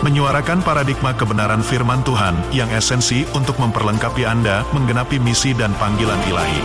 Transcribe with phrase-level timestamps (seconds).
[0.00, 6.62] menyuarakan paradigma kebenaran firman Tuhan yang esensi untuk memperlengkapi Anda menggenapi misi dan panggilan ilahi.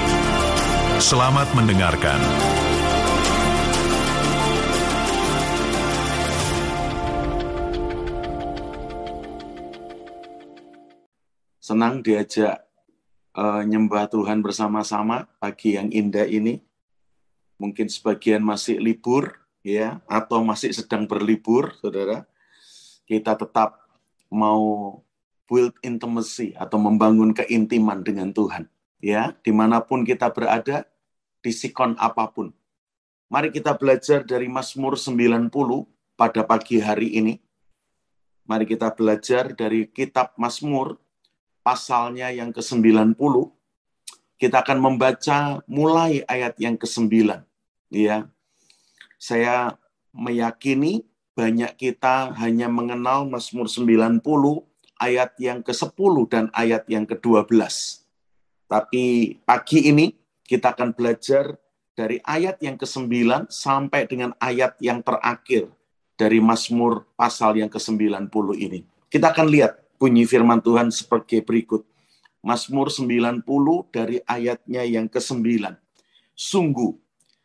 [1.04, 2.16] Selamat mendengarkan.
[11.60, 12.64] Senang diajak
[13.36, 16.64] uh, nyembah Tuhan bersama-sama pagi yang indah ini.
[17.60, 22.24] Mungkin sebagian masih libur ya atau masih sedang berlibur, Saudara
[23.06, 23.86] kita tetap
[24.30, 25.00] mau
[25.46, 28.66] build intimacy atau membangun keintiman dengan Tuhan.
[29.02, 30.90] Ya, di mana pun kita berada,
[31.46, 32.50] di sikon apa pun.
[33.30, 35.50] Mari kita belajar dari Mazmur 90
[36.18, 37.38] pada pagi hari ini.
[38.46, 40.98] Mari kita belajar dari kitab Mazmur,
[41.62, 43.18] pasalnya yang ke-90.
[44.38, 47.30] Kita akan membaca mulai ayat yang ke-9.
[47.94, 48.30] Ya,
[49.22, 49.78] saya
[50.10, 51.06] meyakini
[51.36, 54.24] banyak kita hanya mengenal Mazmur 90
[54.96, 57.52] ayat yang ke-10 dan ayat yang ke-12.
[58.72, 59.04] Tapi
[59.44, 60.16] pagi ini
[60.48, 61.60] kita akan belajar
[61.92, 65.68] dari ayat yang ke-9 sampai dengan ayat yang terakhir
[66.16, 68.88] dari Mazmur pasal yang ke-90 ini.
[69.12, 71.84] Kita akan lihat bunyi firman Tuhan sebagai berikut.
[72.46, 73.44] Mazmur 90
[73.92, 75.44] dari ayatnya yang ke-9.
[76.38, 76.94] Sungguh,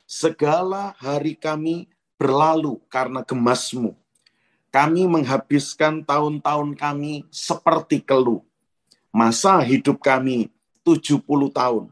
[0.05, 1.89] segala hari kami
[2.21, 3.97] berlalu karena gemasmu.
[4.69, 8.45] Kami menghabiskan tahun-tahun kami seperti keluh.
[9.09, 10.53] Masa hidup kami
[10.85, 11.89] 70 tahun.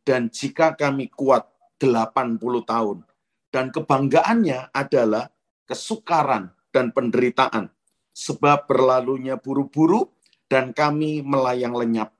[0.00, 1.44] Dan jika kami kuat
[1.76, 3.04] 80 tahun.
[3.52, 5.28] Dan kebanggaannya adalah
[5.68, 7.68] kesukaran dan penderitaan.
[8.16, 10.08] Sebab berlalunya buru-buru
[10.48, 12.16] dan kami melayang lenyap.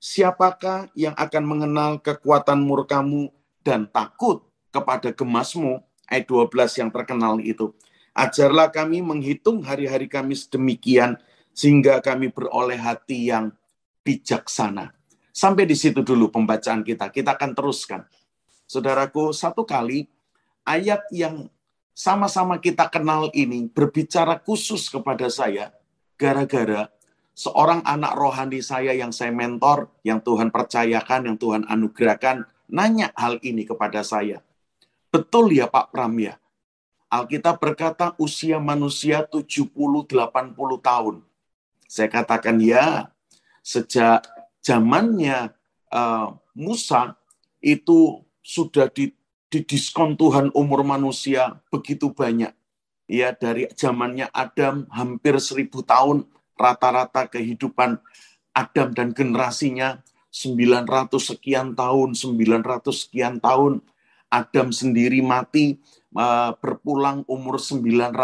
[0.00, 3.28] Siapakah yang akan mengenal kekuatan murkamu
[3.60, 4.40] dan takut
[4.72, 7.72] kepada gemasmu ayat 12 yang terkenal itu.
[8.10, 11.16] Ajarlah kami menghitung hari-hari kami sedemikian
[11.54, 13.54] sehingga kami beroleh hati yang
[14.02, 14.90] bijaksana.
[15.30, 17.08] Sampai di situ dulu pembacaan kita.
[17.14, 18.02] Kita akan teruskan.
[18.66, 20.10] Saudaraku, satu kali
[20.66, 21.46] ayat yang
[21.94, 25.70] sama-sama kita kenal ini berbicara khusus kepada saya
[26.18, 26.90] gara-gara
[27.40, 33.40] seorang anak rohani saya yang saya mentor, yang Tuhan percayakan, yang Tuhan anugerahkan, nanya hal
[33.40, 34.44] ini kepada saya.
[35.10, 36.38] Betul ya Pak Pram ya.
[37.10, 40.06] Alkitab berkata usia manusia 70-80
[40.78, 41.16] tahun.
[41.90, 43.10] Saya katakan ya,
[43.66, 44.22] sejak
[44.62, 45.50] zamannya
[45.90, 47.18] uh, Musa
[47.58, 49.10] itu sudah di,
[49.50, 52.54] didiskon Tuhan umur manusia begitu banyak.
[53.10, 57.98] Ya dari zamannya Adam hampir seribu tahun rata-rata kehidupan
[58.54, 59.98] Adam dan generasinya
[60.30, 63.82] 900 sekian tahun, 900 sekian tahun
[64.30, 65.82] Adam sendiri mati
[66.14, 68.14] uh, berpulang umur 900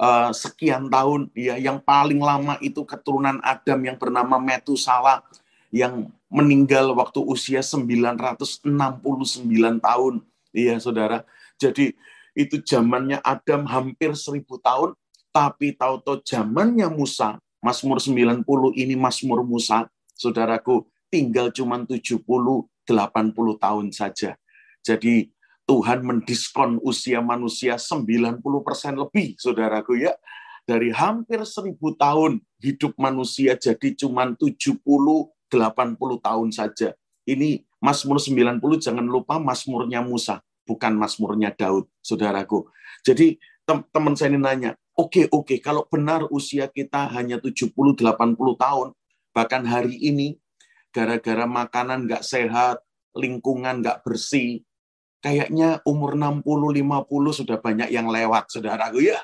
[0.00, 1.28] uh, sekian tahun.
[1.36, 5.22] Ya yang paling lama itu keturunan Adam yang bernama Metusala
[5.68, 8.64] yang meninggal waktu usia 969
[9.78, 10.14] tahun.
[10.56, 11.28] Iya saudara.
[11.60, 11.92] Jadi
[12.38, 14.94] itu zamannya Adam hampir 1000 tahun
[15.34, 18.46] tapi tahu-tahu zamannya Musa Mazmur 90
[18.78, 22.24] ini Mazmur Musa saudaraku tinggal cuma 70 80
[23.58, 24.38] tahun saja
[24.84, 25.28] jadi
[25.68, 28.40] Tuhan mendiskon usia manusia 90%
[28.96, 30.16] lebih, saudaraku ya.
[30.64, 34.80] Dari hampir seribu tahun hidup manusia jadi cuma 70-80
[36.24, 36.96] tahun saja.
[37.28, 42.68] Ini Mazmur 90 jangan lupa Mazmurnya Musa, bukan Mazmurnya Daud, saudaraku.
[43.04, 43.36] Jadi
[43.68, 48.00] teman saya ini nanya, oke okay, oke, okay, kalau benar usia kita hanya 70-80
[48.56, 48.88] tahun,
[49.36, 50.40] bahkan hari ini
[50.92, 52.80] gara-gara makanan nggak sehat,
[53.12, 54.64] lingkungan nggak bersih,
[55.18, 59.18] kayaknya umur 60 50 sudah banyak yang lewat saudaraku ya.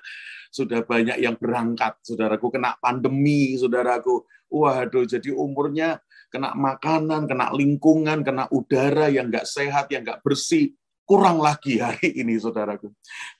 [0.54, 1.98] Sudah banyak yang berangkat.
[2.06, 4.22] Saudaraku kena pandemi saudaraku.
[4.54, 5.98] Waduh jadi umurnya
[6.30, 12.14] kena makanan kena lingkungan kena udara yang nggak sehat yang nggak bersih kurang lagi hari
[12.22, 12.90] ini saudaraku.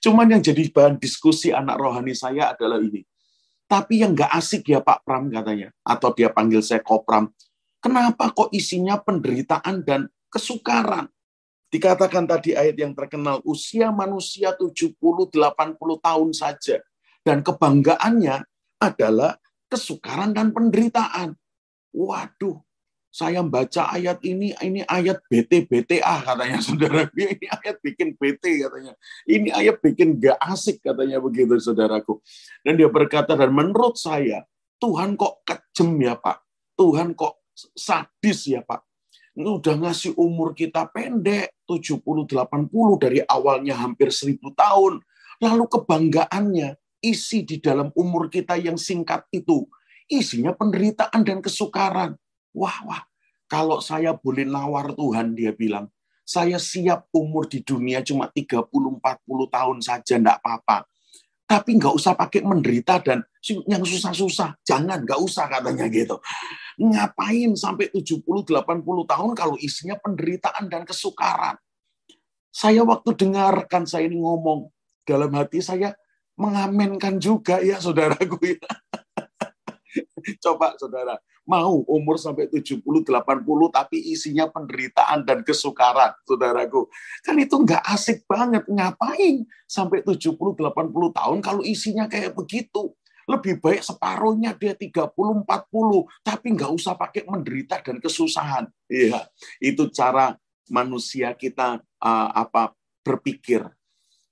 [0.03, 3.03] Cuman yang jadi bahan diskusi anak rohani saya adalah ini.
[3.65, 5.73] Tapi yang nggak asik ya Pak Pram katanya.
[5.81, 7.33] Atau dia panggil saya Kopram.
[7.81, 11.09] Kenapa kok isinya penderitaan dan kesukaran
[11.75, 14.95] Dikatakan tadi ayat yang terkenal, usia manusia 70-80
[15.99, 16.79] tahun saja.
[17.19, 18.47] Dan kebanggaannya
[18.79, 19.35] adalah
[19.67, 21.35] kesukaran dan penderitaan.
[21.91, 22.63] Waduh,
[23.11, 27.11] saya baca ayat ini, ini ayat BT-BTA katanya saudara.
[27.11, 28.95] Ini ayat bikin BT katanya.
[29.27, 32.23] Ini ayat bikin gak asik katanya begitu saudaraku.
[32.63, 34.47] Dan dia berkata, dan menurut saya,
[34.79, 36.39] Tuhan kok kejem ya Pak.
[36.79, 38.94] Tuhan kok sadis ya Pak.
[39.35, 42.31] Udah ngasih umur kita pendek, 70-80
[42.97, 45.03] dari awalnya hampir 1000 tahun.
[45.43, 49.67] Lalu kebanggaannya, isi di dalam umur kita yang singkat itu,
[50.07, 52.15] isinya penderitaan dan kesukaran
[52.55, 53.03] Wah, wah,
[53.51, 55.91] kalau saya boleh nawar Tuhan, dia bilang,
[56.23, 58.71] saya siap umur di dunia cuma 30-40
[59.51, 60.87] tahun saja, enggak apa-apa.
[61.45, 63.21] Tapi nggak usah pakai menderita dan
[63.69, 64.57] yang susah-susah.
[64.65, 66.17] Jangan, nggak usah katanya gitu.
[66.75, 68.51] Ngapain sampai 70-80
[69.07, 71.55] tahun kalau isinya penderitaan dan kesukaran?
[72.51, 74.71] Saya waktu dengarkan saya ini ngomong,
[75.03, 75.95] dalam hati saya
[76.35, 78.59] mengamenkan juga ya saudaraku ya.
[80.43, 81.15] Coba saudara,
[81.47, 83.05] mau umur sampai 70, 80,
[83.71, 86.89] tapi isinya penderitaan dan kesukaran, saudaraku.
[87.23, 88.65] Kan itu nggak asik banget.
[88.67, 90.57] Ngapain sampai 70, 80
[91.15, 92.91] tahun kalau isinya kayak begitu?
[93.25, 95.45] Lebih baik separuhnya dia 30, 40,
[96.21, 98.69] tapi nggak usah pakai menderita dan kesusahan.
[98.85, 99.25] Iya,
[99.57, 100.37] itu cara
[100.69, 103.65] manusia kita uh, apa berpikir.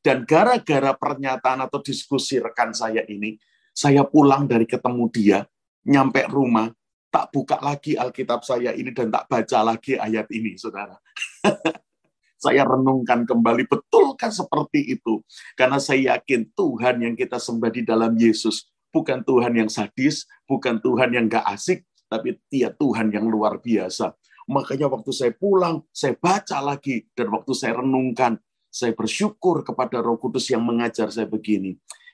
[0.04, 3.40] Dan gara-gara pernyataan atau diskusi rekan saya ini,
[3.72, 5.40] saya pulang dari ketemu dia,
[5.88, 6.70] nyampe rumah,
[7.08, 11.00] tak buka lagi Alkitab saya ini dan tak baca lagi ayat ini, saudara.
[12.44, 15.24] saya renungkan kembali, betulkah seperti itu?
[15.56, 20.78] Karena saya yakin Tuhan yang kita sembah di dalam Yesus bukan Tuhan yang sadis, bukan
[20.78, 24.14] Tuhan yang gak asik, tapi dia Tuhan yang luar biasa.
[24.46, 28.38] Makanya waktu saya pulang, saya baca lagi, dan waktu saya renungkan,
[28.70, 31.74] saya bersyukur kepada Roh Kudus yang mengajar saya begini.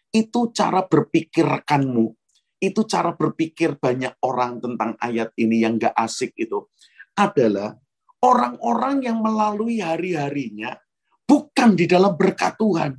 [0.10, 2.16] Itu cara berpikir rekanmu,
[2.64, 6.68] itu cara berpikir banyak orang tentang ayat ini yang gak asik itu
[7.16, 7.76] adalah
[8.24, 10.76] orang-orang yang melalui hari-harinya
[11.24, 12.98] bukan di dalam berkat Tuhan,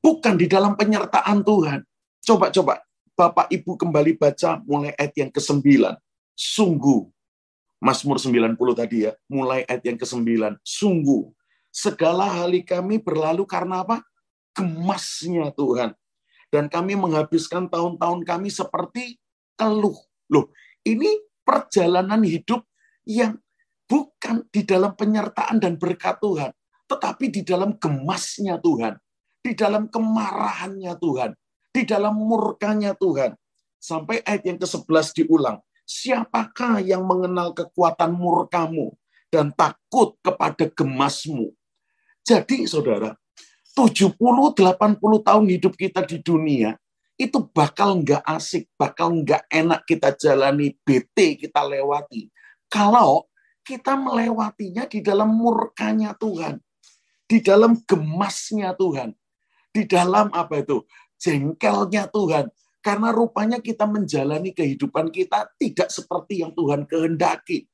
[0.00, 1.80] bukan di dalam penyertaan Tuhan.
[2.22, 2.85] Coba-coba
[3.16, 5.64] Bapak Ibu kembali baca mulai ayat yang ke-9.
[6.36, 7.08] Sungguh,
[7.80, 10.60] Mazmur 90 tadi ya, mulai ayat yang ke-9.
[10.60, 11.32] Sungguh,
[11.72, 14.04] segala hal kami berlalu karena apa?
[14.52, 15.96] Gemasnya Tuhan
[16.52, 19.18] dan kami menghabiskan tahun-tahun kami seperti
[19.58, 19.96] keluh.
[20.30, 20.50] Loh,
[20.86, 22.66] ini perjalanan hidup
[23.06, 23.38] yang
[23.86, 26.50] bukan di dalam penyertaan dan berkat Tuhan,
[26.90, 28.98] tetapi di dalam gemasnya Tuhan,
[29.42, 31.30] di dalam kemarahannya Tuhan,
[31.76, 33.36] di dalam murkanya Tuhan.
[33.76, 35.60] Sampai ayat yang ke-11 diulang.
[35.84, 38.96] Siapakah yang mengenal kekuatan murkamu
[39.28, 41.52] dan takut kepada gemasmu?
[42.24, 43.12] Jadi saudara,
[43.76, 44.56] 70-80
[45.20, 46.80] tahun hidup kita di dunia,
[47.20, 52.32] itu bakal nggak asik, bakal nggak enak kita jalani, BT kita lewati.
[52.72, 53.28] Kalau
[53.62, 56.58] kita melewatinya di dalam murkanya Tuhan,
[57.30, 59.14] di dalam gemasnya Tuhan,
[59.70, 60.82] di dalam apa itu,
[61.26, 62.46] jengkelnya Tuhan.
[62.78, 67.66] Karena rupanya kita menjalani kehidupan kita tidak seperti yang Tuhan kehendaki.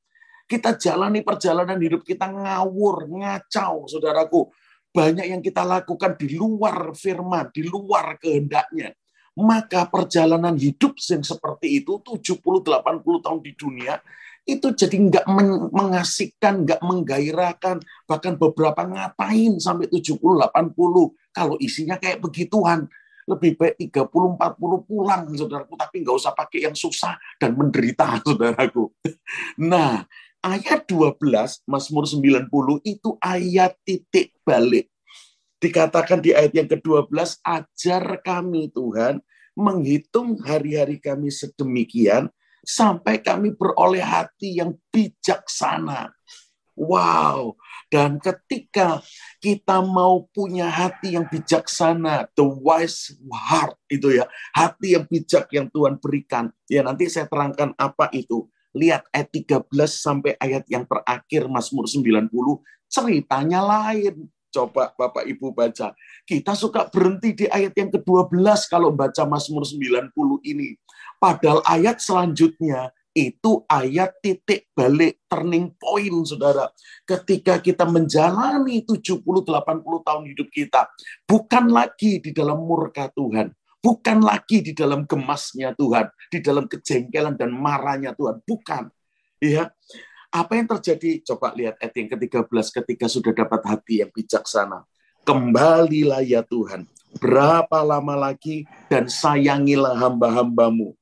[0.49, 4.49] Kita jalani perjalanan hidup kita ngawur, ngacau, saudaraku
[4.93, 8.93] banyak yang kita lakukan di luar firman, di luar kehendaknya.
[9.33, 13.97] Maka perjalanan hidup yang seperti itu, 70-80 tahun di dunia,
[14.45, 15.25] itu jadi nggak
[15.73, 22.85] mengasihkan, nggak menggairahkan, bahkan beberapa ngapain sampai 70-80 kalau isinya kayak begituan.
[23.23, 28.91] Lebih baik 30-40 pulang, saudaraku, tapi nggak usah pakai yang susah dan menderita, saudaraku.
[29.59, 30.03] Nah,
[30.43, 32.51] ayat 12 Mazmur 90
[32.83, 34.91] itu ayat titik balik.
[35.63, 39.23] Dikatakan di ayat yang ke-12, ajar kami Tuhan
[39.55, 42.27] menghitung hari-hari kami sedemikian
[42.63, 46.11] sampai kami beroleh hati yang bijaksana.
[46.73, 47.53] Wow,
[47.93, 49.05] dan ketika
[49.37, 55.69] kita mau punya hati yang bijaksana, the wise heart itu ya, hati yang bijak yang
[55.69, 56.49] Tuhan berikan.
[56.65, 58.49] Ya nanti saya terangkan apa itu.
[58.73, 62.33] Lihat ayat 13 sampai ayat yang terakhir Mazmur 90,
[62.89, 64.25] ceritanya lain.
[64.49, 65.93] Coba Bapak Ibu baca.
[66.25, 70.09] Kita suka berhenti di ayat yang ke-12 kalau baca Mazmur 90
[70.49, 70.77] ini.
[71.21, 76.69] Padahal ayat selanjutnya itu ayat titik balik turning point saudara
[77.05, 80.89] ketika kita menjalani 70 80 tahun hidup kita
[81.29, 83.53] bukan lagi di dalam murka Tuhan
[83.83, 88.87] bukan lagi di dalam gemasnya Tuhan, di dalam kejengkelan dan marahnya Tuhan, bukan.
[89.43, 89.75] Ya,
[90.31, 91.19] apa yang terjadi?
[91.27, 94.87] Coba lihat ayat yang ke-13 ketika sudah dapat hati yang bijaksana.
[95.27, 96.87] Kembalilah ya Tuhan,
[97.19, 100.95] berapa lama lagi dan sayangilah hamba-hambamu.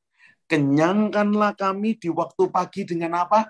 [0.51, 3.47] Kenyangkanlah kami di waktu pagi dengan apa?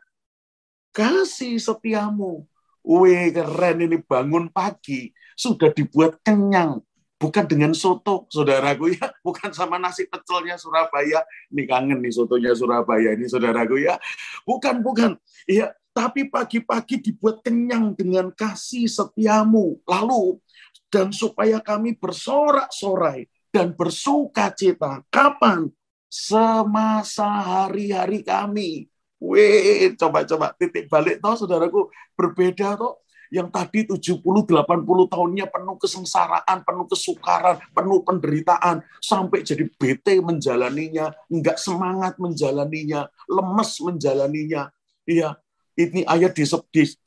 [0.92, 2.44] kasih setiamu.
[2.84, 5.12] Wih, keren ini bangun pagi.
[5.34, 6.84] Sudah dibuat kenyang.
[7.22, 9.14] Bukan dengan soto, saudaraku ya.
[9.26, 11.22] Bukan sama nasi pecelnya Surabaya.
[11.54, 14.02] Ini kangen nih sotonya Surabaya ini, saudaraku ya.
[14.42, 15.22] Bukan, bukan.
[15.46, 19.78] Iya, tapi pagi-pagi dibuat kenyang dengan kasih setiamu.
[19.86, 20.42] Lalu,
[20.90, 25.06] dan supaya kami bersorak-sorai dan bersuka cita.
[25.14, 25.70] Kapan?
[26.12, 28.92] Semasa hari-hari kami.
[29.16, 31.88] Wih, coba-coba titik balik toh saudaraku
[32.20, 33.00] berbeda toh
[33.32, 41.16] yang tadi 70 80 tahunnya penuh kesengsaraan, penuh kesukaran, penuh penderitaan sampai jadi bete menjalaninya,
[41.32, 44.68] enggak semangat menjalaninya, lemes menjalaninya.
[45.08, 45.40] Iya,
[45.80, 46.36] ini ayat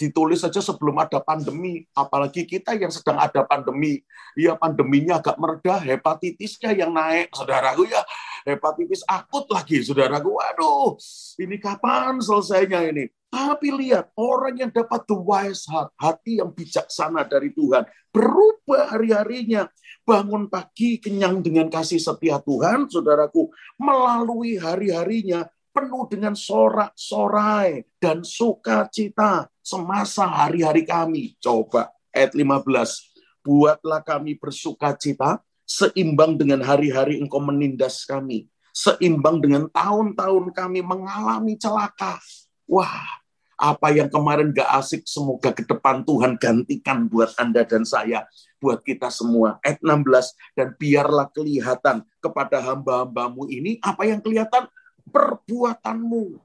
[0.00, 4.00] ditulis saja sebelum ada pandemi, apalagi kita yang sedang ada pandemi.
[4.32, 8.00] Ya pandeminya agak meredah, hepatitisnya yang naik, saudaraku ya.
[8.44, 10.36] Hepatitis akut lagi, saudaraku.
[10.36, 11.00] Waduh,
[11.40, 13.08] ini kapan selesainya ini?
[13.32, 19.66] Tapi lihat, orang yang dapat the wise heart, hati yang bijaksana dari Tuhan, berubah hari-harinya.
[20.04, 23.48] Bangun pagi kenyang dengan kasih setia Tuhan, saudaraku,
[23.80, 31.34] melalui hari-harinya penuh dengan sorak-sorai dan sukacita semasa hari-hari kami.
[31.40, 33.10] Coba ayat 15.
[33.40, 38.48] Buatlah kami bersukacita seimbang dengan hari-hari engkau menindas kami.
[38.74, 42.20] Seimbang dengan tahun-tahun kami mengalami celaka.
[42.64, 43.06] Wah,
[43.54, 48.26] apa yang kemarin gak asik, semoga ke depan Tuhan gantikan buat Anda dan saya,
[48.58, 49.62] buat kita semua.
[49.62, 54.66] Ayat 16, dan biarlah kelihatan kepada hamba-hambamu ini, apa yang kelihatan?
[55.10, 56.40] perbuatanmu,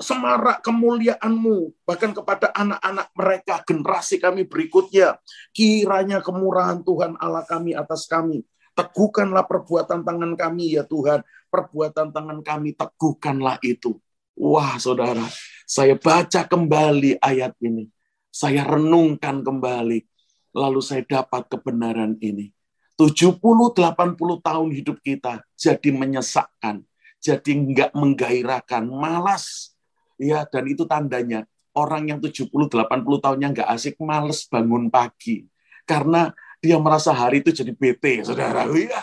[0.00, 5.16] semarak kemuliaanmu, bahkan kepada anak-anak mereka, generasi kami berikutnya.
[5.54, 8.42] Kiranya kemurahan Tuhan Allah kami atas kami.
[8.74, 11.22] Teguhkanlah perbuatan tangan kami ya Tuhan.
[11.50, 13.98] Perbuatan tangan kami teguhkanlah itu.
[14.38, 15.26] Wah saudara,
[15.66, 17.90] saya baca kembali ayat ini.
[18.30, 20.06] Saya renungkan kembali.
[20.54, 22.50] Lalu saya dapat kebenaran ini.
[22.98, 23.40] 70-80
[24.44, 26.84] tahun hidup kita jadi menyesakkan
[27.20, 29.76] jadi nggak menggairahkan, malas.
[30.20, 31.44] Ya, dan itu tandanya
[31.76, 32.50] orang yang 70-80
[33.20, 35.44] tahunnya nggak asik, malas bangun pagi.
[35.84, 38.68] Karena dia merasa hari itu jadi bete, saudara.
[38.72, 39.00] Ya,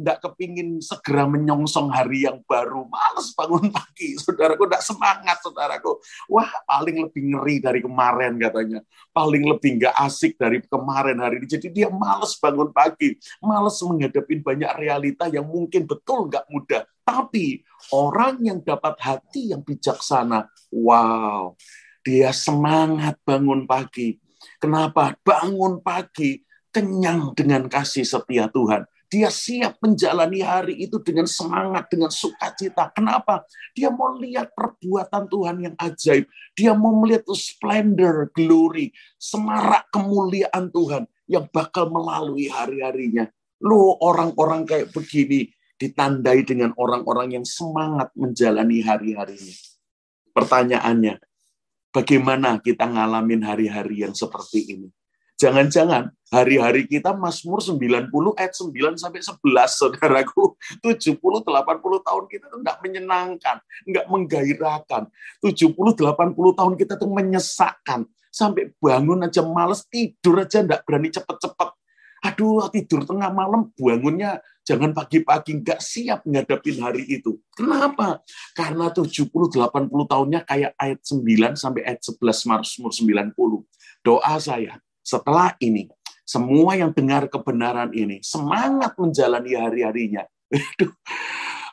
[0.00, 2.88] nggak kepingin segera menyongsong hari yang baru.
[2.88, 4.64] Males bangun pagi, saudaraku.
[4.64, 6.00] Nggak semangat, saudaraku.
[6.32, 8.80] Wah, paling lebih ngeri dari kemarin katanya.
[9.12, 11.46] Paling lebih nggak asik dari kemarin hari ini.
[11.46, 13.20] Jadi dia males bangun pagi.
[13.44, 16.82] Males menghadapi banyak realita yang mungkin betul nggak mudah.
[17.04, 17.60] Tapi
[17.92, 21.52] orang yang dapat hati yang bijaksana, wow,
[22.00, 24.16] dia semangat bangun pagi.
[24.56, 25.12] Kenapa?
[25.20, 26.40] Bangun pagi
[26.70, 32.94] kenyang dengan kasih setia Tuhan dia siap menjalani hari itu dengan semangat, dengan sukacita.
[32.94, 33.42] Kenapa?
[33.74, 36.30] Dia mau lihat perbuatan Tuhan yang ajaib.
[36.54, 43.26] Dia mau melihat splendor, glory, semarak kemuliaan Tuhan yang bakal melalui hari-harinya.
[43.58, 49.56] Lo orang-orang kayak begini ditandai dengan orang-orang yang semangat menjalani hari-harinya.
[50.30, 51.18] Pertanyaannya,
[51.90, 54.88] bagaimana kita ngalamin hari-hari yang seperti ini?
[55.40, 59.40] Jangan-jangan hari-hari kita Mazmur 90 ayat 9 sampai 11,
[59.72, 60.52] saudaraku.
[60.84, 61.48] 70, 80
[62.04, 63.56] tahun kita itu enggak menyenangkan,
[63.88, 65.02] enggak menggairahkan.
[65.40, 68.04] 70, 80 tahun kita tuh menyesakkan.
[68.28, 71.70] Sampai bangun aja males, tidur aja enggak berani cepet-cepet.
[72.20, 77.40] Aduh, tidur tengah malam, bangunnya jangan pagi-pagi, enggak siap ngadapin hari itu.
[77.56, 78.20] Kenapa?
[78.52, 83.64] Karena 70, 80 tahunnya kayak ayat 9 sampai ayat 11 Mazmur 90.
[84.04, 85.88] Doa saya, setelah ini,
[86.22, 90.24] semua yang dengar kebenaran ini semangat menjalani hari-harinya.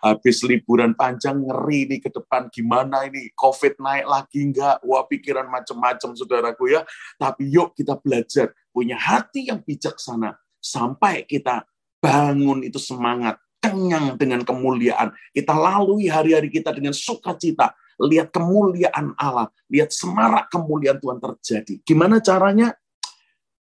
[0.01, 2.49] habis liburan panjang ngeri nih ke depan.
[2.53, 3.33] Gimana ini?
[3.33, 6.81] Covid naik lagi enggak wah pikiran macam-macam saudaraku ya.
[7.17, 10.37] Tapi yuk kita belajar punya hati yang bijaksana.
[10.61, 11.65] Sampai kita
[11.97, 15.13] bangun itu semangat kenyang dengan kemuliaan.
[15.33, 17.73] Kita lalui hari-hari kita dengan sukacita.
[17.97, 19.49] Lihat kemuliaan Allah.
[19.73, 21.81] Lihat semarak kemuliaan Tuhan terjadi.
[21.81, 22.77] Gimana caranya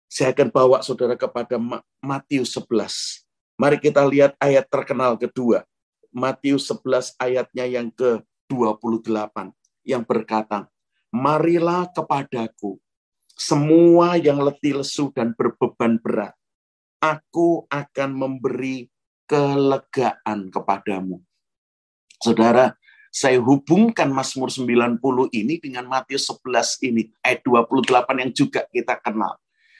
[0.09, 1.59] saya akan bawa saudara kepada
[1.99, 3.25] Matius 11.
[3.55, 5.63] Mari kita lihat ayat terkenal kedua.
[6.15, 9.51] Matius 11 ayatnya yang ke-28
[9.83, 10.71] yang berkata,
[11.11, 12.79] Marilah kepadaku
[13.35, 16.31] semua yang letih lesu dan berbeban berat.
[17.03, 18.87] Aku akan memberi
[19.27, 21.19] kelegaan kepadamu.
[22.23, 22.73] Saudara,
[23.11, 24.99] saya hubungkan Mazmur 90
[25.35, 29.35] ini dengan Matius 11 ini, ayat 28 yang juga kita kenal.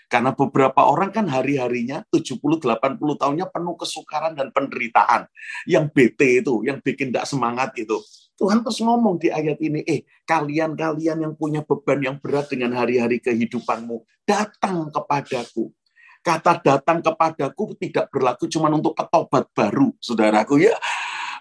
[0.06, 5.26] Karena beberapa orang kan hari-harinya 70-80 tahunnya penuh kesukaran dan penderitaan.
[5.66, 7.98] Yang bete itu, yang bikin tidak semangat itu.
[8.36, 13.24] Tuhan terus ngomong di ayat ini, eh kalian-kalian yang punya beban yang berat dengan hari-hari
[13.24, 15.72] kehidupanmu, datang kepadaku.
[16.26, 20.76] Kata datang kepadaku tidak berlaku cuma untuk petobat baru, saudaraku ya.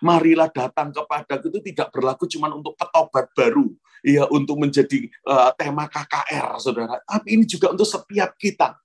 [0.04, 3.72] Marilah datang kepadaku itu tidak berlaku cuma untuk petobat baru,
[4.04, 7.00] ya untuk menjadi uh, tema KKR, saudara.
[7.08, 8.76] Tapi ini juga untuk setiap kita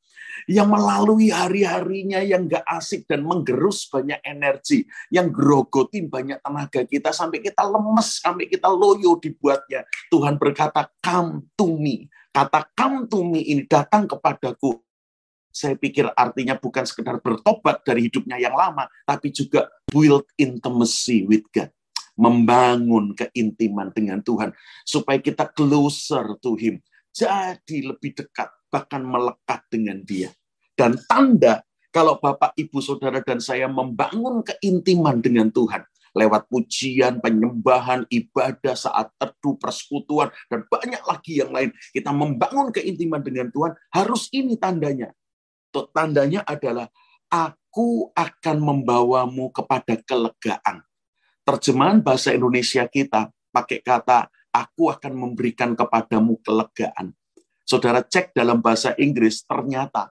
[0.47, 7.11] yang melalui hari-harinya yang gak asik dan menggerus banyak energi, yang grogotin banyak tenaga kita
[7.11, 9.83] sampai kita lemes, sampai kita loyo dibuatnya.
[10.07, 12.07] Tuhan berkata, come to me.
[12.29, 14.79] Kata come to me ini datang kepadaku.
[15.49, 21.45] Saya pikir artinya bukan sekedar bertobat dari hidupnya yang lama, tapi juga build intimacy with
[21.51, 21.73] God
[22.19, 24.51] membangun keintiman dengan Tuhan
[24.83, 26.83] supaya kita closer to him
[27.15, 30.29] jadi lebih dekat bahkan melekat dengan dia.
[30.77, 35.81] Dan tanda kalau Bapak, Ibu, Saudara, dan saya membangun keintiman dengan Tuhan,
[36.13, 41.73] lewat pujian, penyembahan, ibadah, saat teduh, persekutuan, dan banyak lagi yang lain.
[41.89, 45.09] Kita membangun keintiman dengan Tuhan, harus ini tandanya.
[45.69, 46.89] Tandanya adalah,
[47.29, 50.81] aku akan membawamu kepada kelegaan.
[51.45, 57.13] Terjemahan bahasa Indonesia kita pakai kata, aku akan memberikan kepadamu kelegaan.
[57.65, 60.09] Saudara cek dalam bahasa Inggris, ternyata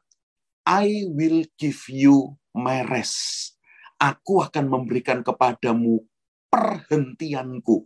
[0.63, 3.55] I will give you my rest.
[3.99, 6.07] Aku akan memberikan kepadamu
[6.47, 7.83] perhentianku.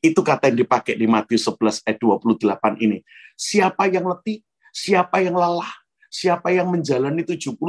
[0.00, 3.04] Itu kata yang dipakai di Matius 11 ayat 28 ini.
[3.36, 4.40] Siapa yang letih,
[4.72, 5.68] siapa yang lelah,
[6.16, 7.60] siapa yang menjalani 70-80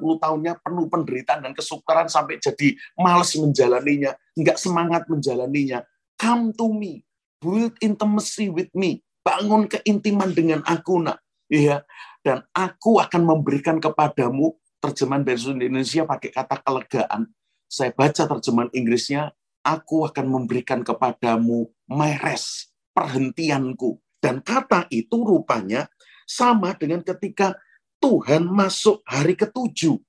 [0.00, 5.84] tahunnya penuh penderitaan dan kesukaran sampai jadi males menjalaninya, enggak semangat menjalaninya.
[6.16, 7.04] Come to me,
[7.44, 11.20] build intimacy with me, bangun keintiman dengan aku nak.
[11.52, 11.84] Iya.
[12.24, 17.28] Dan aku akan memberikan kepadamu terjemahan bahasa Indonesia pakai kata kelegaan.
[17.68, 24.00] Saya baca terjemahan Inggrisnya aku akan memberikan kepadamu my rest perhentianku.
[24.20, 25.88] Dan kata itu rupanya
[26.28, 27.56] sama dengan ketika
[28.00, 30.00] Tuhan masuk hari ketujuh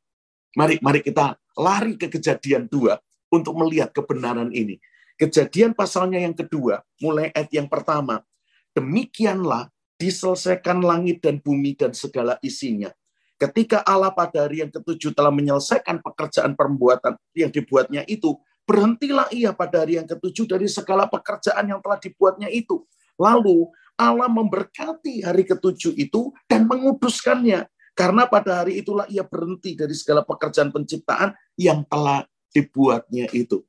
[0.56, 4.80] mari mari kita lari ke kejadian dua untuk melihat kebenaran ini
[5.20, 8.24] kejadian pasalnya yang kedua mulai ayat yang pertama
[8.72, 9.68] Demikianlah
[10.00, 12.90] diselesaikan langit dan bumi dan segala isinya.
[13.36, 19.52] Ketika Allah pada hari yang ketujuh telah menyelesaikan pekerjaan perbuatan yang dibuatnya itu, berhentilah ia
[19.52, 22.86] pada hari yang ketujuh dari segala pekerjaan yang telah dibuatnya itu.
[23.20, 23.68] Lalu
[24.00, 27.68] Allah memberkati hari ketujuh itu dan menguduskannya.
[28.02, 33.62] Karena pada hari itulah ia berhenti dari segala pekerjaan penciptaan yang telah dibuatnya itu.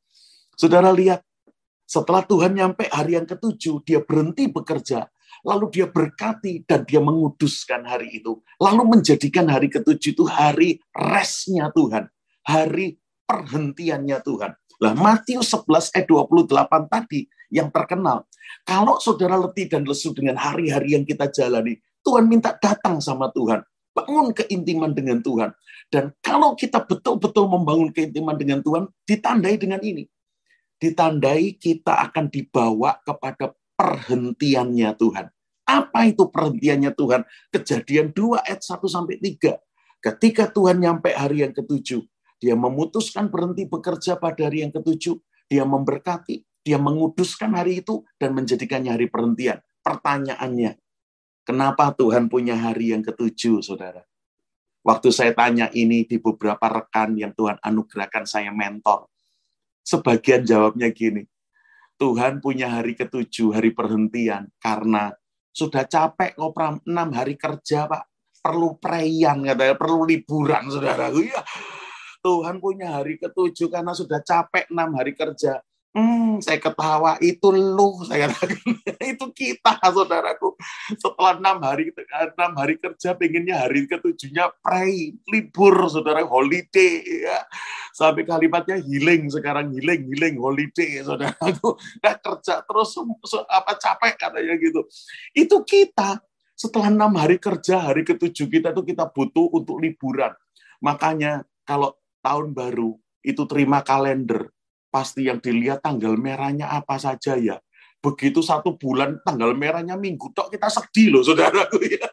[0.56, 1.20] Saudara lihat,
[1.84, 5.04] setelah Tuhan nyampe hari yang ketujuh, dia berhenti bekerja,
[5.44, 8.40] lalu dia berkati dan dia menguduskan hari itu.
[8.56, 12.08] Lalu menjadikan hari ketujuh itu hari restnya Tuhan,
[12.40, 12.96] hari
[13.28, 14.56] perhentiannya Tuhan.
[14.80, 18.24] Lah Matius 11 ayat 28 tadi yang terkenal.
[18.64, 23.60] Kalau saudara letih dan lesu dengan hari-hari yang kita jalani, Tuhan minta datang sama Tuhan.
[23.92, 25.52] Bangun keintiman dengan Tuhan.
[25.92, 30.08] Dan kalau kita betul-betul membangun keintiman dengan Tuhan, ditandai dengan ini
[30.82, 35.30] ditandai kita akan dibawa kepada perhentiannya Tuhan.
[35.62, 37.22] Apa itu perhentiannya Tuhan?
[37.54, 39.62] Kejadian 2 ayat 1 sampai 3.
[40.02, 42.02] Ketika Tuhan nyampe hari yang ketujuh,
[42.42, 45.14] dia memutuskan berhenti bekerja pada hari yang ketujuh,
[45.46, 49.62] dia memberkati, dia menguduskan hari itu dan menjadikannya hari perhentian.
[49.86, 50.81] Pertanyaannya,
[51.42, 54.02] kenapa Tuhan punya hari yang ketujuh, saudara?
[54.82, 59.06] Waktu saya tanya ini di beberapa rekan yang Tuhan anugerahkan saya mentor,
[59.82, 61.26] Sebagian jawabnya gini,
[61.98, 65.10] Tuhan punya hari ketujuh, hari perhentian, karena
[65.50, 68.06] sudah capek ngopram enam hari kerja, Pak.
[68.42, 71.10] Perlu perayaan, katanya, perlu liburan, saudara.
[71.14, 71.42] Ya,
[72.22, 75.62] Tuhan punya hari ketujuh karena sudah capek enam hari kerja.
[75.92, 78.64] Hmm, saya ketawa itu lu, saya katakan
[79.12, 80.56] itu kita, saudaraku.
[80.96, 81.92] Setelah enam hari
[82.32, 87.44] enam hari kerja, pengennya hari ketujuhnya pray, libur, saudara, holiday, ya.
[87.92, 91.76] Sampai kalimatnya healing, sekarang healing, healing, holiday, saudaraku.
[92.00, 92.90] Nah, kerja terus
[93.52, 94.88] apa capek katanya gitu.
[95.36, 96.24] Itu kita.
[96.56, 100.32] Setelah enam hari kerja, hari ketujuh kita itu kita butuh untuk liburan.
[100.80, 104.48] Makanya kalau tahun baru itu terima kalender,
[104.92, 107.56] pasti yang dilihat tanggal merahnya apa saja ya.
[108.04, 112.04] Begitu satu bulan tanggal merahnya minggu tok kita sedih loh saudaraku ya.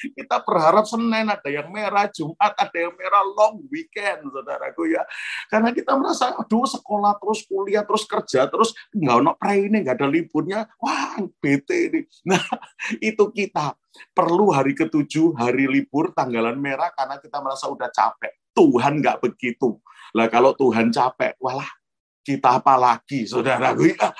[0.16, 5.04] Kita berharap Senin ada yang merah, Jumat ada yang merah, long weekend, saudaraku ya.
[5.52, 10.08] Karena kita merasa, aduh sekolah terus, kuliah terus, kerja terus, nggak ono ini, nggak ada
[10.08, 12.00] liburnya, wah bete ini.
[12.30, 12.40] Nah,
[13.02, 13.76] itu kita
[14.14, 18.39] perlu hari ketujuh, hari libur, tanggalan merah, karena kita merasa udah capek.
[18.60, 19.80] Tuhan nggak begitu.
[20.12, 21.68] Lah kalau Tuhan capek, walah
[22.20, 23.72] kita apa lagi, saudara?
[23.72, 24.12] Ya,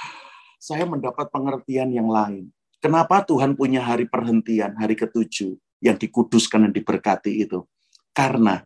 [0.57, 2.49] saya mendapat pengertian yang lain.
[2.81, 7.69] Kenapa Tuhan punya hari perhentian, hari ketujuh, yang dikuduskan dan diberkati itu?
[8.17, 8.65] Karena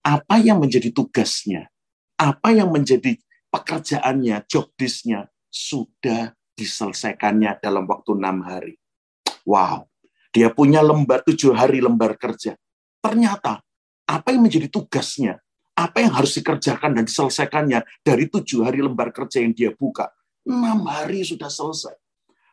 [0.00, 1.68] apa yang menjadi tugasnya,
[2.16, 3.20] apa yang menjadi
[3.52, 8.80] pekerjaannya, job disk-nya, sudah diselesaikannya dalam waktu enam hari.
[9.44, 9.92] Wow,
[10.32, 12.56] dia punya lembar tujuh hari lembar kerja.
[13.04, 13.60] Ternyata
[14.10, 15.38] apa yang menjadi tugasnya,
[15.78, 20.10] apa yang harus dikerjakan dan diselesaikannya dari tujuh hari lembar kerja yang dia buka.
[20.42, 21.94] Enam hari sudah selesai.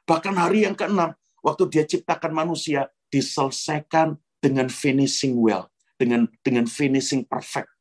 [0.06, 5.66] Bahkan hari yang keenam, waktu dia ciptakan manusia, diselesaikan dengan finishing well,
[5.98, 7.74] dengan dengan finishing perfect.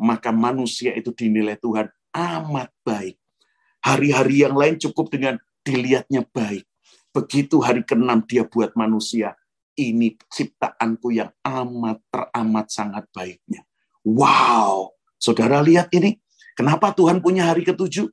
[0.00, 3.20] Maka manusia itu dinilai Tuhan amat baik.
[3.84, 6.64] Hari-hari yang lain cukup dengan dilihatnya baik.
[7.12, 9.36] Begitu hari keenam dia buat manusia,
[9.78, 13.62] ini ciptaanku yang amat teramat sangat baiknya.
[14.02, 16.18] Wow, saudara lihat ini.
[16.56, 18.10] Kenapa Tuhan punya hari ketujuh?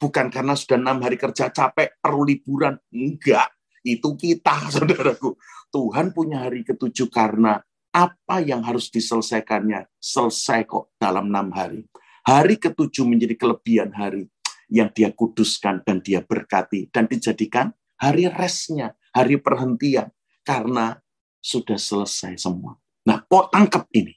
[0.00, 2.80] Bukan karena sudah enam hari kerja capek, perlu liburan.
[2.88, 3.52] Enggak,
[3.84, 5.36] itu kita, saudaraku.
[5.70, 11.84] Tuhan punya hari ketujuh karena apa yang harus diselesaikannya selesai kok dalam enam hari.
[12.24, 14.30] Hari ketujuh menjadi kelebihan hari
[14.70, 20.08] yang dia kuduskan dan dia berkati dan dijadikan hari restnya, hari perhentian
[20.50, 20.98] karena
[21.38, 22.74] sudah selesai semua.
[23.06, 24.10] Nah, kok tangkap ini.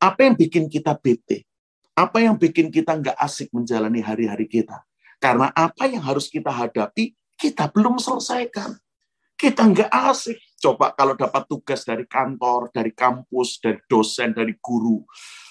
[0.00, 1.44] Apa yang bikin kita bete?
[1.92, 4.80] Apa yang bikin kita nggak asik menjalani hari-hari kita?
[5.20, 8.80] Karena apa yang harus kita hadapi, kita belum selesaikan.
[9.36, 10.40] Kita nggak asik.
[10.56, 15.04] Coba kalau dapat tugas dari kantor, dari kampus, dari dosen, dari guru.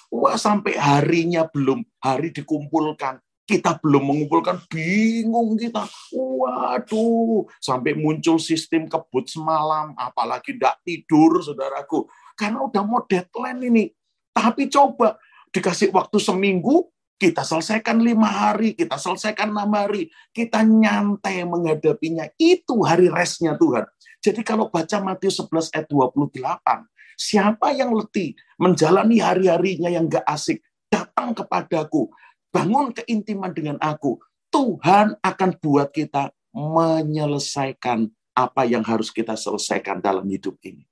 [0.09, 3.21] Wah, sampai harinya belum, hari dikumpulkan.
[3.53, 5.85] Kita belum mengumpulkan, bingung kita.
[6.17, 12.09] Waduh, sampai muncul sistem kebut semalam, apalagi tidak tidur, saudaraku.
[12.33, 13.85] Karena udah mau deadline ini
[14.33, 15.21] tapi coba
[15.53, 16.89] dikasih waktu seminggu,
[17.21, 22.27] kita selesaikan lima hari, kita selesaikan enam hari, kita nyantai menghadapinya.
[22.35, 23.85] Itu hari restnya Tuhan.
[24.19, 30.65] Jadi kalau baca Matius 11 ayat 28, siapa yang letih menjalani hari-harinya yang gak asik,
[30.89, 32.09] datang kepadaku,
[32.53, 34.21] bangun keintiman dengan aku,
[34.53, 38.05] Tuhan akan buat kita menyelesaikan
[38.37, 40.85] apa yang harus kita selesaikan dalam hidup ini.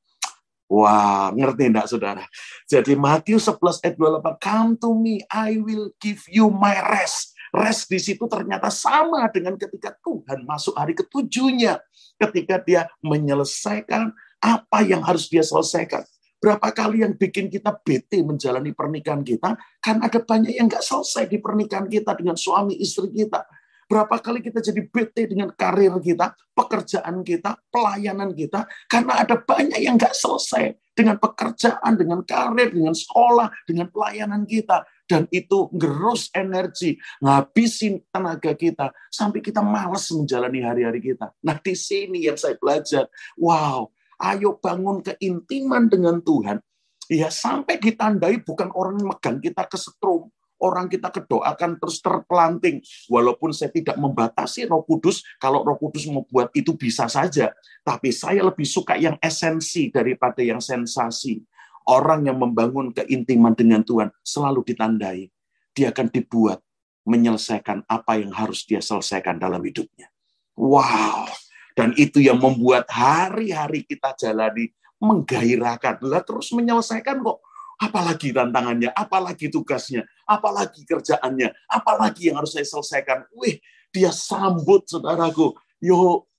[0.71, 2.23] Wah, ngerti enggak saudara?
[2.65, 7.35] Jadi Matius 11 ayat 28, Come to me, I will give you my rest.
[7.51, 11.83] Rest di situ ternyata sama dengan ketika Tuhan masuk hari ketujuhnya.
[12.15, 16.07] Ketika dia menyelesaikan apa yang harus dia selesaikan.
[16.41, 21.29] Berapa kali yang bikin kita bete menjalani pernikahan kita, kan ada banyak yang nggak selesai
[21.29, 23.45] di pernikahan kita dengan suami istri kita
[23.91, 29.83] Berapa kali kita jadi bete dengan karir kita, pekerjaan kita, pelayanan kita, karena ada banyak
[29.83, 34.87] yang nggak selesai dengan pekerjaan, dengan karir, dengan sekolah, dengan pelayanan kita.
[35.03, 41.35] Dan itu ngerus energi, ngabisin tenaga kita, sampai kita males menjalani hari-hari kita.
[41.43, 46.61] Nah di sini yang saya belajar, wow, ayo bangun keintiman dengan Tuhan,
[47.09, 50.29] ya sampai ditandai bukan orang megang kita ke setrum,
[50.61, 52.79] orang kita kedoakan terus terpelanting.
[53.09, 57.51] Walaupun saya tidak membatasi roh kudus, kalau roh kudus membuat itu bisa saja.
[57.81, 61.41] Tapi saya lebih suka yang esensi daripada yang sensasi.
[61.89, 65.33] Orang yang membangun keintiman dengan Tuhan selalu ditandai.
[65.73, 66.61] Dia akan dibuat
[67.09, 70.13] menyelesaikan apa yang harus dia selesaikan dalam hidupnya.
[70.53, 71.25] Wow.
[71.73, 76.03] Dan itu yang membuat hari-hari kita jalani menggairahkan.
[76.05, 77.39] Lah terus menyelesaikan kok
[77.81, 83.25] Apalagi tantangannya, apalagi tugasnya, apalagi kerjaannya, apalagi yang harus saya selesaikan.
[83.33, 83.57] Wih,
[83.89, 85.57] dia sambut saudaraku.
[85.81, 86.29] Yo,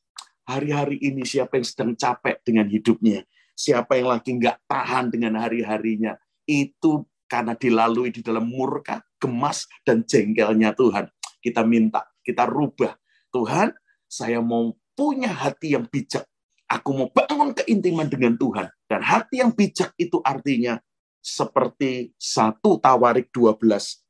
[0.46, 3.26] hari-hari ini siapa yang sedang capek dengan hidupnya?
[3.58, 6.14] Siapa yang lagi nggak tahan dengan hari-harinya?
[6.46, 11.10] Itu karena dilalui di dalam murka, gemas, dan jengkelnya Tuhan.
[11.42, 12.94] Kita minta, kita rubah.
[13.34, 13.74] Tuhan,
[14.06, 16.24] saya mau punya hati yang bijak.
[16.68, 18.68] Aku mau bangun keintiman dengan Tuhan.
[18.88, 20.80] Dan hati yang bijak itu artinya
[21.20, 23.60] seperti satu Tawarik 12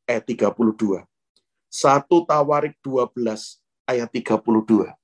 [0.06, 1.02] ayat 32.
[1.66, 3.58] Satu Tawarik 12
[3.90, 4.94] ayat 32.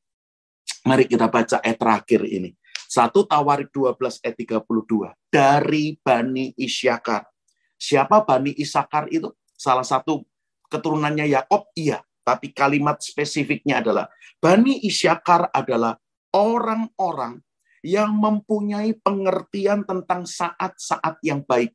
[0.87, 2.55] Mari kita baca ayat terakhir ini.
[2.89, 5.13] Satu Tawarik 12 ayat 32.
[5.29, 7.29] Dari Bani Isyakar.
[7.77, 9.29] Siapa Bani Isakar itu?
[9.59, 10.25] Salah satu
[10.73, 11.69] keturunannya Yakob?
[11.77, 12.01] Iya.
[12.29, 14.05] Tapi kalimat spesifiknya adalah
[14.37, 15.97] Bani Isyakar adalah
[16.37, 17.41] orang-orang
[17.81, 21.73] yang mempunyai pengertian tentang saat-saat yang baik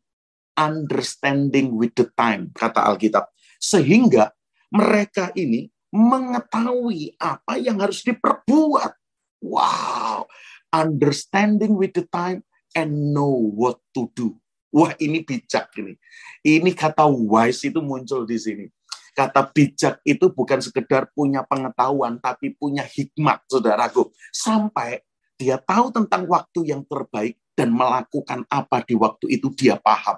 [0.53, 3.33] understanding with the time, kata Alkitab.
[3.57, 4.29] Sehingga
[4.69, 8.93] mereka ini mengetahui apa yang harus diperbuat.
[9.41, 10.29] Wow,
[10.69, 12.45] understanding with the time
[12.77, 14.37] and know what to do.
[14.73, 15.93] Wah, ini bijak ini.
[16.41, 18.65] Ini kata wise itu muncul di sini.
[19.13, 24.09] Kata bijak itu bukan sekedar punya pengetahuan, tapi punya hikmat, saudaraku.
[24.33, 25.05] Sampai
[25.37, 30.17] dia tahu tentang waktu yang terbaik dan melakukan apa di waktu itu dia paham.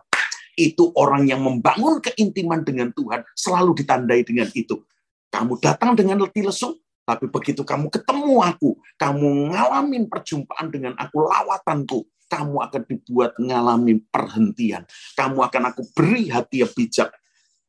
[0.56, 4.80] Itu orang yang membangun keintiman dengan Tuhan selalu ditandai dengan itu.
[5.28, 11.28] Kamu datang dengan letih lesu, tapi begitu kamu ketemu aku, kamu ngalamin perjumpaan dengan aku,
[11.28, 14.88] lawatanku, kamu akan dibuat ngalamin perhentian.
[15.20, 17.12] Kamu akan aku beri hati yang bijak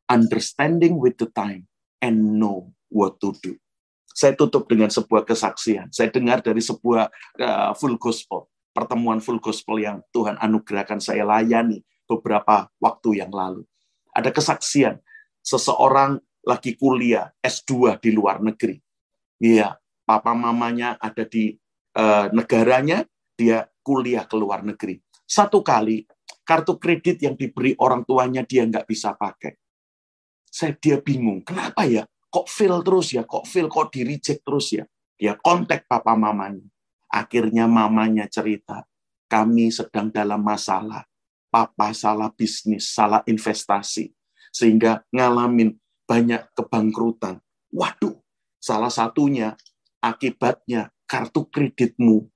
[0.07, 1.67] understanding with the time
[1.99, 3.59] and know what to do.
[4.17, 5.93] Saya tutup dengan sebuah kesaksian.
[5.93, 11.85] Saya dengar dari sebuah uh, full gospel, pertemuan full gospel yang Tuhan anugerahkan saya layani
[12.09, 13.61] beberapa waktu yang lalu.
[14.17, 14.97] Ada kesaksian
[15.45, 18.81] seseorang lagi kuliah S2 di luar negeri.
[19.37, 21.53] Iya, papa mamanya ada di
[21.93, 23.05] uh, negaranya,
[23.37, 24.97] dia kuliah ke luar negeri.
[25.29, 26.01] Satu kali
[26.41, 29.66] kartu kredit yang diberi orang tuanya dia nggak bisa pakai
[30.47, 31.43] saya dia bingung.
[31.43, 32.07] Kenapa ya?
[32.27, 33.23] Kok fail terus ya?
[33.23, 33.67] Kok fail?
[33.71, 34.83] Kok di reject terus ya?
[35.17, 36.63] Dia kontak papa mamanya.
[37.07, 38.83] Akhirnya mamanya cerita,
[39.31, 41.07] kami sedang dalam masalah.
[41.47, 44.11] Papa salah bisnis, salah investasi.
[44.51, 47.39] Sehingga ngalamin banyak kebangkrutan.
[47.71, 48.19] Waduh,
[48.59, 49.55] salah satunya
[50.03, 52.27] akibatnya kartu kreditmu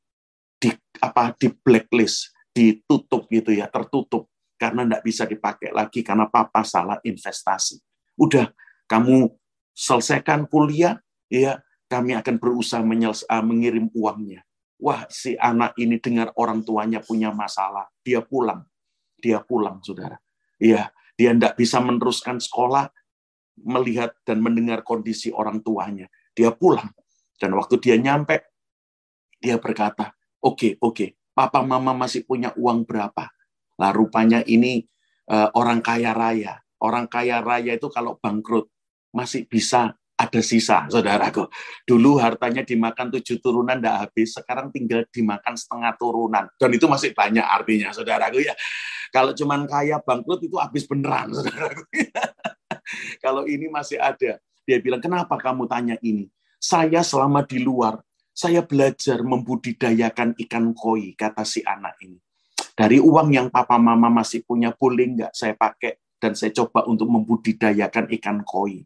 [0.56, 0.72] di
[1.04, 7.02] apa di blacklist, ditutup gitu ya, tertutup karena tidak bisa dipakai lagi karena papa salah
[7.04, 7.91] investasi.
[8.22, 8.54] Udah
[8.86, 9.34] kamu
[9.74, 11.58] selesaikan kuliah, ya
[11.90, 14.46] kami akan berusaha menyelesa, mengirim uangnya.
[14.78, 18.62] Wah, si anak ini dengar orang tuanya punya masalah, dia pulang.
[19.18, 20.18] Dia pulang, saudara.
[20.62, 22.90] Iya, dia tidak bisa meneruskan sekolah,
[23.62, 26.10] melihat dan mendengar kondisi orang tuanya.
[26.34, 26.90] Dia pulang.
[27.38, 28.42] Dan waktu dia nyampe,
[29.38, 33.30] dia berkata, oke, okay, oke, okay, papa mama masih punya uang berapa?
[33.78, 34.86] Lah rupanya ini
[35.30, 38.68] uh, orang kaya raya orang kaya raya itu kalau bangkrut
[39.14, 41.50] masih bisa ada sisa, saudaraku.
[41.82, 46.46] Dulu hartanya dimakan tujuh turunan tidak habis, sekarang tinggal dimakan setengah turunan.
[46.62, 48.54] Dan itu masih banyak artinya, saudaraku ya.
[49.10, 51.84] Kalau cuman kaya bangkrut itu habis beneran, saudaraku.
[53.18, 54.38] Kalau ini masih ada.
[54.62, 56.30] Dia bilang, kenapa kamu tanya ini?
[56.62, 57.98] Saya selama di luar,
[58.30, 62.22] saya belajar membudidayakan ikan koi, kata si anak ini.
[62.78, 67.10] Dari uang yang papa mama masih punya, boleh nggak saya pakai dan saya coba untuk
[67.10, 68.86] membudidayakan ikan koi.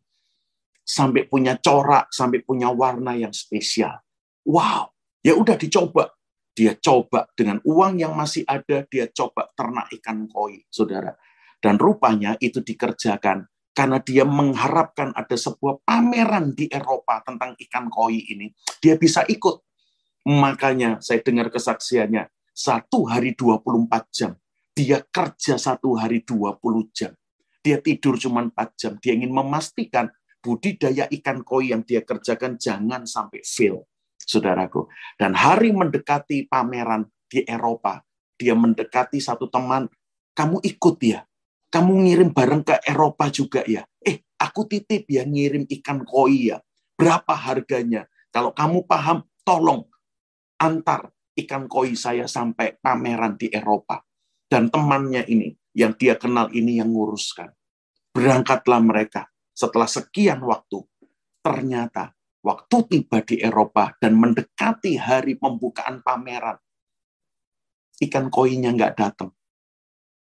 [0.85, 3.99] Sampai punya corak, sampai punya warna yang spesial.
[4.47, 6.15] Wow, ya udah dicoba.
[6.55, 11.11] Dia coba dengan uang yang masih ada, dia coba ternak ikan koi, saudara.
[11.59, 13.43] Dan rupanya itu dikerjakan
[13.75, 18.47] karena dia mengharapkan ada sebuah pameran di Eropa tentang ikan koi ini.
[18.79, 19.59] Dia bisa ikut.
[20.31, 24.31] Makanya saya dengar kesaksiannya, satu hari 24 jam.
[24.71, 26.55] Dia kerja satu hari 20
[26.95, 27.11] jam.
[27.65, 28.93] Dia tidur cuma 4 jam.
[29.01, 30.13] Dia ingin memastikan
[30.45, 33.89] budidaya ikan koi yang dia kerjakan jangan sampai fail,
[34.21, 34.85] saudaraku.
[35.17, 38.05] Dan hari mendekati pameran di Eropa,
[38.37, 39.89] dia mendekati satu teman,
[40.37, 41.25] kamu ikut ya,
[41.73, 43.81] kamu ngirim bareng ke Eropa juga ya.
[43.97, 46.61] Eh, aku titip ya ngirim ikan koi ya.
[46.93, 48.05] Berapa harganya?
[48.29, 49.89] Kalau kamu paham, tolong
[50.61, 54.05] antar ikan koi saya sampai pameran di Eropa.
[54.45, 57.51] Dan temannya ini yang dia kenal ini yang nguruskan.
[58.15, 60.79] Berangkatlah mereka setelah sekian waktu.
[61.43, 66.57] Ternyata waktu tiba di Eropa dan mendekati hari pembukaan pameran,
[68.01, 69.29] ikan koinya nggak datang.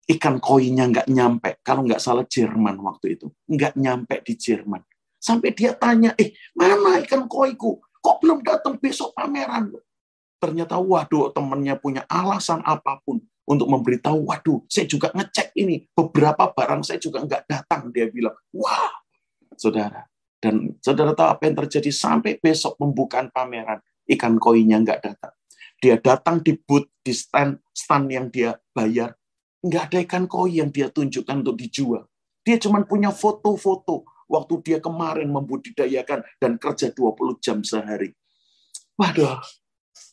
[0.06, 1.58] Ikan koinya nggak nyampe.
[1.66, 3.26] Kalau nggak salah Jerman waktu itu.
[3.50, 4.82] Nggak nyampe di Jerman.
[5.22, 7.78] Sampai dia tanya, eh mana ikan koiku?
[8.02, 9.70] Kok belum datang besok pameran?
[10.42, 16.50] Ternyata waduh temennya punya alasan apa pun untuk memberitahu, waduh, saya juga ngecek ini, beberapa
[16.54, 17.90] barang saya juga nggak datang.
[17.90, 18.92] Dia bilang, wah,
[19.58, 20.06] saudara.
[20.42, 23.78] Dan saudara tahu apa yang terjadi sampai besok pembukaan pameran,
[24.10, 25.34] ikan koinnya nggak datang.
[25.78, 29.14] Dia datang di booth, di stand, stand yang dia bayar,
[29.62, 32.10] nggak ada ikan koi yang dia tunjukkan untuk dijual.
[32.42, 38.10] Dia cuma punya foto-foto waktu dia kemarin membudidayakan dan kerja 20 jam sehari.
[38.98, 39.38] Waduh,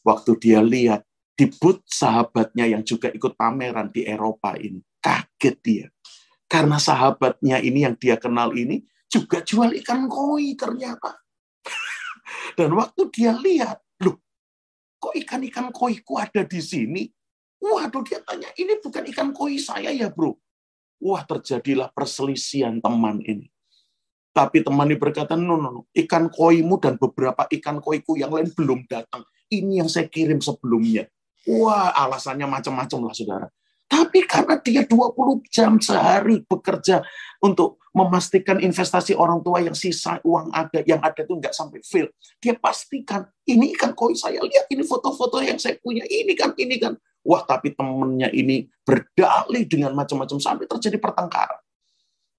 [0.06, 1.09] waktu dia lihat
[1.40, 4.84] di booth sahabatnya yang juga ikut pameran di Eropa ini.
[5.00, 5.88] Kaget dia.
[6.52, 11.16] Karena sahabatnya ini yang dia kenal ini juga jual ikan koi ternyata.
[12.60, 14.20] Dan waktu dia lihat, loh,
[15.00, 17.08] kok ikan-ikan koiku ada di sini?
[17.64, 20.36] Waduh, dia tanya, ini bukan ikan koi saya ya bro?
[21.00, 23.48] Wah, terjadilah perselisihan teman ini.
[24.36, 28.52] Tapi teman ini berkata, no, no, no, ikan koimu dan beberapa ikan koiku yang lain
[28.52, 29.24] belum datang.
[29.48, 31.08] Ini yang saya kirim sebelumnya.
[31.50, 33.48] Wah, alasannya macam-macam lah, saudara.
[33.90, 37.02] Tapi karena dia 20 jam sehari bekerja
[37.42, 42.06] untuk memastikan investasi orang tua yang sisa uang ada yang ada itu nggak sampai fail.
[42.38, 46.78] Dia pastikan ini ikan koi saya lihat ini foto-foto yang saya punya ini kan ini
[46.78, 46.94] kan.
[47.26, 51.58] Wah tapi temennya ini berdalih dengan macam-macam sampai terjadi pertengkaran.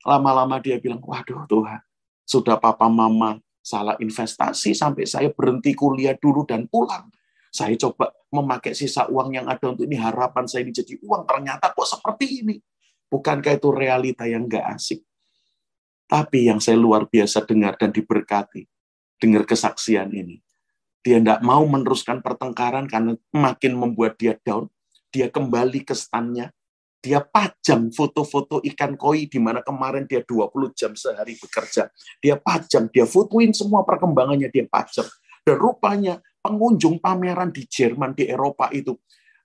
[0.06, 1.82] Lama-lama dia bilang, waduh Tuhan,
[2.24, 7.10] sudah papa mama salah investasi sampai saya berhenti kuliah dulu dan pulang.
[7.50, 11.74] Saya coba memakai sisa uang yang ada untuk ini harapan saya ini jadi uang ternyata
[11.74, 12.56] kok seperti ini.
[13.10, 15.02] Bukankah itu realita yang nggak asik?
[16.06, 18.66] Tapi yang saya luar biasa dengar dan diberkati,
[19.18, 20.38] dengar kesaksian ini.
[21.00, 24.70] Dia tidak mau meneruskan pertengkaran karena makin membuat dia down.
[25.10, 26.54] Dia kembali ke stannya.
[27.00, 31.88] Dia pajang foto-foto ikan koi di mana kemarin dia 20 jam sehari bekerja.
[32.20, 35.08] Dia pajang, dia fotoin semua perkembangannya, dia pajang.
[35.40, 38.96] Dan rupanya pengunjung pameran di Jerman, di Eropa itu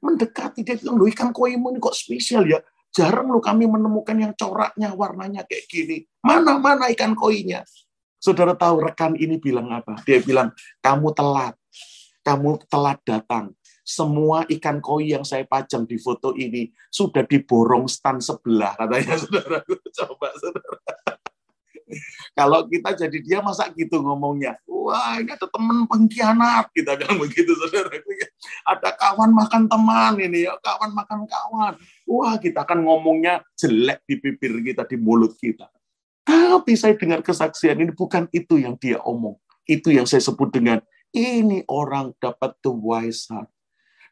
[0.04, 2.62] mendekati dia bilang, loh ikan koimu ini kok spesial ya?
[2.96, 6.08] Jarang lo kami menemukan yang coraknya, warnanya kayak gini.
[6.24, 7.66] Mana-mana ikan koinya?
[8.22, 10.00] Saudara tahu rekan ini bilang apa?
[10.08, 11.60] Dia bilang, kamu telat.
[12.24, 13.52] Kamu telat datang.
[13.86, 19.62] Semua ikan koi yang saya pajang di foto ini sudah diborong stand sebelah, katanya saudara.
[20.02, 20.80] Coba saudara.
[22.38, 24.58] Kalau kita jadi dia masa gitu ngomongnya.
[24.66, 27.90] Wah, ini ada teman pengkhianat kita bilang begitu saudara.
[28.72, 31.74] Ada kawan makan teman ini ya, kawan makan kawan.
[32.06, 35.70] Wah, kita akan ngomongnya jelek di bibir kita, di mulut kita.
[36.26, 39.38] Tapi saya dengar kesaksian ini bukan itu yang dia omong.
[39.66, 40.82] Itu yang saya sebut dengan
[41.14, 43.50] ini orang dapat the wise heart.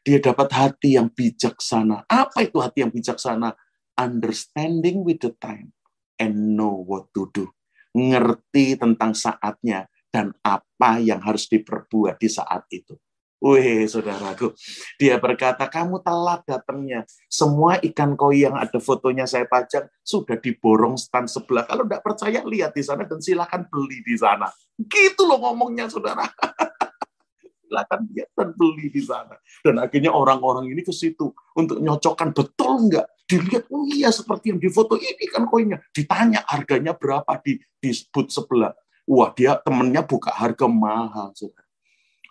[0.02, 2.06] Dia dapat hati yang bijaksana.
[2.10, 3.54] Apa itu hati yang bijaksana?
[3.94, 5.70] Understanding with the time
[6.18, 7.54] and know what to do
[7.94, 12.98] ngerti tentang saatnya dan apa yang harus diperbuat di saat itu.
[13.44, 14.56] Wih, saudaraku.
[14.96, 17.04] Dia berkata, kamu telat datangnya.
[17.28, 21.68] Semua ikan koi yang ada fotonya saya pajang sudah diborong stand sebelah.
[21.68, 24.48] Kalau tidak percaya, lihat di sana dan silakan beli di sana.
[24.80, 26.24] Gitu loh ngomongnya, saudara.
[27.68, 29.36] silakan lihat dan beli di sana.
[29.60, 34.60] Dan akhirnya orang-orang ini ke situ untuk nyocokkan betul nggak dilihat oh iya seperti yang
[34.60, 35.80] di foto ini kan koinnya.
[35.90, 38.72] Ditanya harganya berapa di disebut sebelah.
[39.04, 41.32] Wah dia temennya buka harga mahal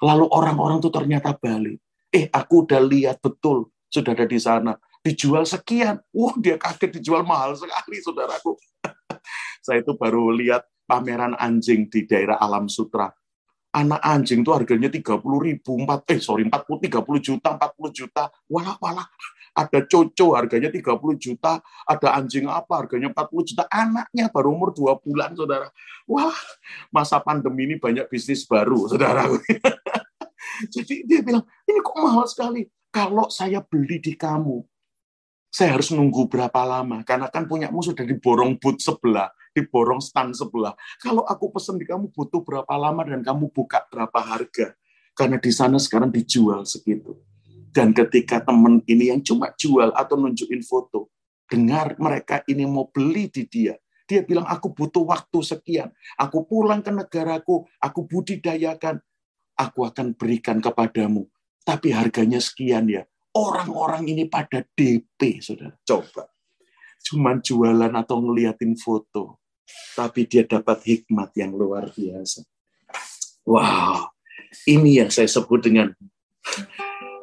[0.03, 1.79] lalu orang-orang tuh ternyata balik.
[2.11, 4.75] Eh aku udah lihat betul sudah ada di sana.
[4.99, 6.03] Dijual sekian.
[6.11, 8.59] Wah dia kaget dijual mahal sekali saudaraku.
[9.65, 13.07] Saya itu baru lihat pameran anjing di daerah Alam Sutra.
[13.73, 18.77] Anak anjing itu harganya 30 ribu, 4, eh sorry, 40, 30 juta, 40 juta, walah,
[18.77, 19.09] walah.
[19.53, 24.97] Ada coco harganya 30 juta, ada anjing apa harganya 40 juta, anaknya baru umur 2
[24.97, 25.69] bulan, saudara.
[26.09, 26.33] Wah,
[26.89, 29.29] masa pandemi ini banyak bisnis baru, saudara.
[30.73, 32.65] Jadi dia bilang, ini kok mahal sekali.
[32.93, 34.61] Kalau saya beli di kamu,
[35.53, 37.05] saya harus nunggu berapa lama?
[37.05, 40.73] Karena kan punyamu sudah diborong booth sebelah diborong stand sebelah.
[40.99, 44.73] Kalau aku pesen di kamu butuh berapa lama dan kamu buka berapa harga.
[45.13, 47.13] Karena di sana sekarang dijual segitu.
[47.73, 51.09] Dan ketika teman ini yang cuma jual atau nunjukin foto,
[51.49, 53.73] dengar mereka ini mau beli di dia.
[54.05, 55.89] Dia bilang, aku butuh waktu sekian.
[56.21, 59.01] Aku pulang ke negaraku, aku budidayakan.
[59.57, 61.25] Aku akan berikan kepadamu.
[61.65, 63.09] Tapi harganya sekian ya.
[63.33, 65.73] Orang-orang ini pada DP, saudara.
[65.81, 66.29] Coba.
[67.01, 69.43] Cuman jualan atau ngeliatin foto
[69.93, 72.43] tapi dia dapat hikmat yang luar biasa.
[73.43, 74.15] Wow,
[74.69, 75.91] ini yang saya sebut dengan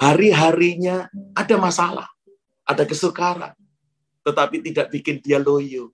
[0.00, 2.08] hari-harinya ada masalah,
[2.64, 3.52] ada kesukaran,
[4.24, 5.92] tetapi tidak bikin dia loyo,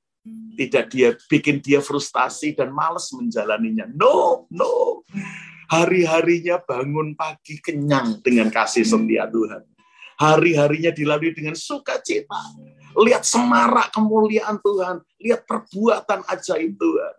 [0.54, 3.90] tidak dia bikin dia frustasi dan malas menjalaninya.
[3.90, 5.02] No, no.
[5.66, 9.66] Hari-harinya bangun pagi kenyang dengan kasih setia Tuhan.
[10.16, 12.38] Hari-harinya dilalui dengan sukacita
[13.04, 17.14] lihat semarak kemuliaan Tuhan, lihat perbuatan ajaib Tuhan.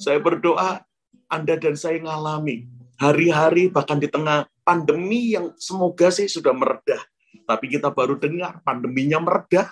[0.00, 0.80] Saya berdoa
[1.28, 2.64] Anda dan saya ngalami
[2.96, 7.00] hari-hari bahkan di tengah pandemi yang semoga sih sudah meredah.
[7.46, 9.70] Tapi kita baru dengar pandeminya meredah.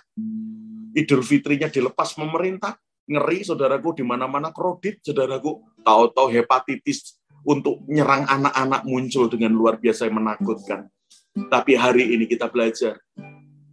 [0.94, 2.78] Idul Fitrinya dilepas pemerintah.
[3.04, 5.60] Ngeri saudaraku di mana-mana kredit saudaraku.
[5.82, 10.88] Tahu-tahu hepatitis untuk menyerang anak-anak muncul dengan luar biasa yang menakutkan.
[11.34, 12.96] Tapi hari ini kita belajar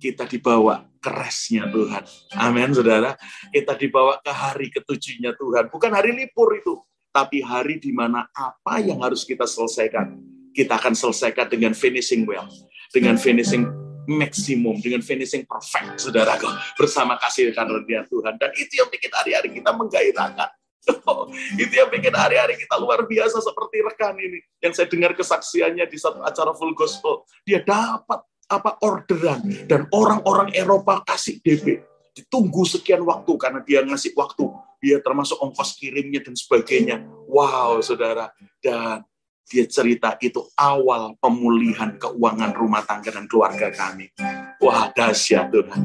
[0.02, 2.04] kita dibawa keresnya Tuhan.
[2.42, 3.14] Amin, saudara.
[3.54, 5.70] Kita dibawa ke hari ketujuhnya Tuhan.
[5.70, 6.82] Bukan hari libur itu,
[7.12, 10.18] tapi hari di mana apa yang harus kita selesaikan,
[10.56, 12.48] kita akan selesaikan dengan finishing well,
[12.96, 13.68] dengan finishing
[14.08, 16.40] maksimum, dengan finishing perfect, saudara.
[16.80, 18.40] Bersama kasih karunia Tuhan.
[18.40, 20.50] Dan itu yang bikin hari-hari kita menggairahkan.
[21.62, 24.42] Itu yang bikin hari-hari kita luar biasa seperti rekan ini.
[24.66, 27.22] Yang saya dengar kesaksiannya di satu acara full gospel.
[27.46, 34.12] Dia dapat apa orderan dan orang-orang Eropa kasih DP ditunggu sekian waktu karena dia ngasih
[34.12, 34.44] waktu
[34.82, 37.06] dia termasuk ongkos kirimnya dan sebagainya.
[37.30, 38.34] Wow saudara.
[38.58, 39.06] Dan
[39.46, 44.10] dia cerita itu awal pemulihan keuangan rumah tangga dan keluarga kami.
[44.58, 45.82] Wah dahsyat Tuhan